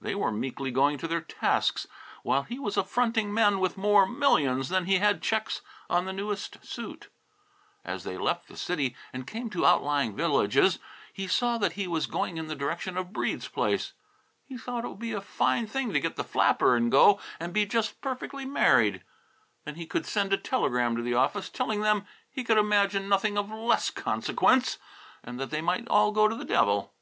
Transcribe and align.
They 0.00 0.16
were 0.16 0.32
meekly 0.32 0.72
going 0.72 0.98
to 0.98 1.06
their 1.06 1.20
tasks 1.20 1.86
while 2.24 2.42
he 2.42 2.58
was 2.58 2.76
affronting 2.76 3.32
men 3.32 3.60
with 3.60 3.76
more 3.76 4.06
millions 4.08 4.70
than 4.70 4.86
he 4.86 4.96
had 4.98 5.22
checks 5.22 5.60
on 5.88 6.04
the 6.04 6.12
newest 6.12 6.66
suit. 6.66 7.10
As 7.84 8.02
they 8.02 8.18
left 8.18 8.48
the 8.48 8.56
city 8.56 8.96
and 9.12 9.24
came 9.24 9.48
to 9.50 9.64
outlying 9.64 10.16
villages, 10.16 10.80
he 11.12 11.28
saw 11.28 11.58
that 11.58 11.74
he 11.74 11.86
was 11.86 12.08
going 12.08 12.38
in 12.38 12.48
the 12.48 12.56
direction 12.56 12.96
of 12.96 13.12
Breede's 13.12 13.46
place. 13.46 13.92
He 14.44 14.58
thought 14.58 14.84
it 14.84 14.88
would 14.88 14.98
be 14.98 15.12
a 15.12 15.20
fine 15.20 15.68
thing 15.68 15.92
to 15.92 16.00
get 16.00 16.16
the 16.16 16.24
flapper 16.24 16.74
and 16.74 16.90
go 16.90 17.20
and 17.38 17.52
be 17.54 17.64
just 17.64 18.00
perfectly 18.00 18.44
married. 18.44 19.04
Then 19.64 19.76
he 19.76 19.86
could 19.86 20.06
send 20.06 20.32
a 20.32 20.36
telegram 20.36 20.96
to 20.96 21.02
the 21.02 21.14
office, 21.14 21.48
telling 21.48 21.82
them 21.82 22.04
he 22.28 22.42
could 22.42 22.58
imagine 22.58 23.08
nothing 23.08 23.38
of 23.38 23.48
less 23.52 23.90
consequence, 23.90 24.78
and 25.22 25.38
that 25.38 25.50
they 25.50 25.60
might 25.62 25.86
all 25.86 26.10
go 26.10 26.26
to 26.26 26.34
the 26.34 26.44
devil. 26.44 26.92